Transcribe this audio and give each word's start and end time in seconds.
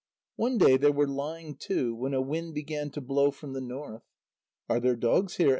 One 0.35 0.57
day 0.57 0.77
they 0.77 0.89
were 0.89 1.07
lying 1.07 1.57
to, 1.57 1.93
when 1.93 2.15
a 2.15 2.21
wind 2.23 2.55
began 2.55 2.89
to 2.89 3.01
blow 3.01 3.29
from 3.29 3.53
the 3.53 3.61
north. 3.61 4.01
"Are 4.67 4.79
there 4.79 4.95
dogs 4.95 5.35
here?" 5.35 5.49